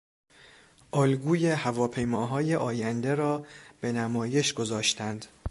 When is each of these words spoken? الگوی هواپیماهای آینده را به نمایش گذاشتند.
الگوی 0.93 1.47
هواپیماهای 1.47 2.55
آینده 2.55 3.15
را 3.15 3.45
به 3.81 3.91
نمایش 3.91 4.53
گذاشتند. 4.53 5.25